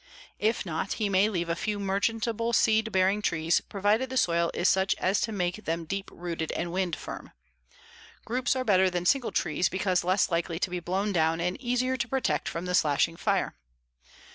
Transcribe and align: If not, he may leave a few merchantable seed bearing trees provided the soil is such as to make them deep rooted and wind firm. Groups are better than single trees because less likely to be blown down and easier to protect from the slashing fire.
If 0.39 0.65
not, 0.65 0.93
he 0.93 1.09
may 1.09 1.29
leave 1.29 1.47
a 1.47 1.55
few 1.55 1.79
merchantable 1.79 2.53
seed 2.53 2.91
bearing 2.91 3.21
trees 3.21 3.61
provided 3.61 4.09
the 4.09 4.17
soil 4.17 4.49
is 4.51 4.67
such 4.67 4.95
as 4.95 5.21
to 5.21 5.31
make 5.31 5.65
them 5.65 5.85
deep 5.85 6.09
rooted 6.11 6.51
and 6.53 6.71
wind 6.73 6.95
firm. 6.95 7.33
Groups 8.25 8.55
are 8.55 8.65
better 8.65 8.89
than 8.89 9.05
single 9.05 9.31
trees 9.31 9.69
because 9.69 10.03
less 10.03 10.31
likely 10.31 10.57
to 10.57 10.71
be 10.71 10.79
blown 10.79 11.11
down 11.11 11.39
and 11.39 11.55
easier 11.61 11.97
to 11.97 12.07
protect 12.07 12.49
from 12.49 12.65
the 12.65 12.73
slashing 12.73 13.15
fire. 13.15 13.53